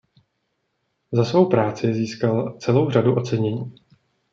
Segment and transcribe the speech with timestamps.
[1.11, 3.75] Za svou práci získal celou řadu ocenění.